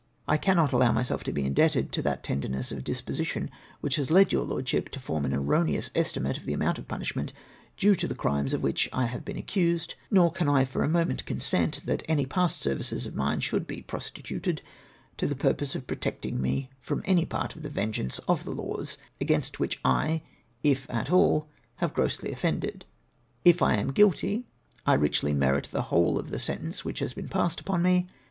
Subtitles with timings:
[0.27, 3.51] I cannot allow myself to be indebted to that tenderness of disposition,
[3.81, 7.33] which has led your Lordship to form an erroneous estimate of the amount of punishment
[7.77, 10.89] due to the crimes of which I have been accused; nor can I for a
[10.89, 14.63] moment consent, that any past services of mine should be prostituted
[15.17, 18.97] to the purpose of protecting me from anj part of the vengeance of the laws
[19.21, 20.23] against which I,
[20.63, 22.85] if at all, have grossly offended.
[23.45, 24.45] If I mil guilty,
[24.83, 28.07] I Ticldy riierit the whole of the sentence which has been ijassed upon me.